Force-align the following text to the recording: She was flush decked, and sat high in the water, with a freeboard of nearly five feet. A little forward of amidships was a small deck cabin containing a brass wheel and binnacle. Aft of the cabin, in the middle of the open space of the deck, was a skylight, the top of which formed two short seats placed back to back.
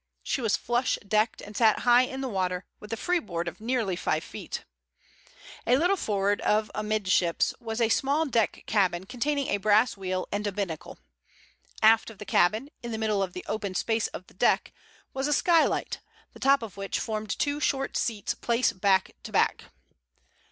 She 0.23 0.41
was 0.41 0.57
flush 0.57 0.97
decked, 1.07 1.41
and 1.41 1.55
sat 1.55 1.81
high 1.81 2.01
in 2.05 2.21
the 2.21 2.27
water, 2.27 2.65
with 2.79 2.91
a 2.91 2.97
freeboard 2.97 3.47
of 3.47 3.61
nearly 3.61 3.95
five 3.95 4.23
feet. 4.23 4.65
A 5.67 5.77
little 5.77 5.95
forward 5.95 6.41
of 6.41 6.71
amidships 6.73 7.53
was 7.59 7.79
a 7.79 7.89
small 7.89 8.25
deck 8.25 8.63
cabin 8.65 9.05
containing 9.05 9.49
a 9.49 9.57
brass 9.57 9.95
wheel 9.95 10.27
and 10.31 10.55
binnacle. 10.55 10.97
Aft 11.83 12.09
of 12.09 12.17
the 12.17 12.25
cabin, 12.25 12.71
in 12.81 12.89
the 12.91 12.97
middle 12.97 13.21
of 13.21 13.33
the 13.33 13.45
open 13.47 13.75
space 13.75 14.07
of 14.07 14.25
the 14.25 14.33
deck, 14.33 14.73
was 15.13 15.27
a 15.27 15.33
skylight, 15.33 15.99
the 16.33 16.39
top 16.39 16.63
of 16.63 16.77
which 16.77 16.97
formed 16.99 17.37
two 17.37 17.59
short 17.59 17.95
seats 17.95 18.33
placed 18.33 18.81
back 18.81 19.11
to 19.21 19.31
back. 19.31 19.65